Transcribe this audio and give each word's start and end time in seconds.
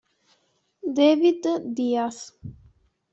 David 0.97 1.45
Dias 1.77 2.33